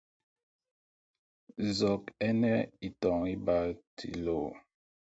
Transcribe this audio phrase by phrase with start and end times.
[1.77, 2.51] Zɔk ɛ nɛ
[2.87, 3.57] ithɔ̌ŋ iɓá
[3.95, 4.39] tí lô.